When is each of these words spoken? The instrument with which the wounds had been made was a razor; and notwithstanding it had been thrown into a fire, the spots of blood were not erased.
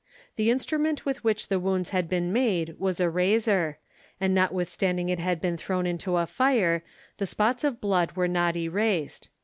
The 0.35 0.49
instrument 0.49 1.05
with 1.05 1.23
which 1.23 1.47
the 1.47 1.59
wounds 1.59 1.91
had 1.91 2.09
been 2.09 2.33
made 2.33 2.79
was 2.79 2.99
a 2.99 3.07
razor; 3.07 3.77
and 4.19 4.33
notwithstanding 4.33 5.09
it 5.09 5.19
had 5.19 5.39
been 5.39 5.57
thrown 5.57 5.85
into 5.85 6.17
a 6.17 6.25
fire, 6.25 6.83
the 7.19 7.27
spots 7.27 7.63
of 7.63 7.79
blood 7.79 8.13
were 8.13 8.27
not 8.27 8.55
erased. 8.55 9.29